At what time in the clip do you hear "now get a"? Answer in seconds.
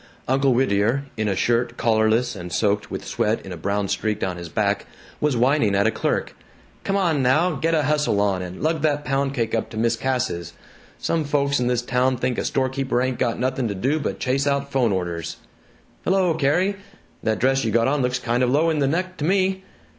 7.21-7.83